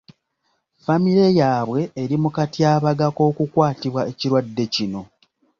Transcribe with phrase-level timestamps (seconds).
[0.77, 5.01] Ffamire yaabwe eri mu katyabaga k’okukwatibwa ekirwadde kino.